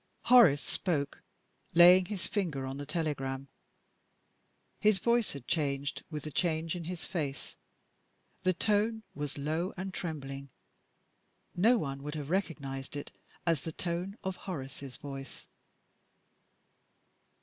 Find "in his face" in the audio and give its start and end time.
6.75-7.55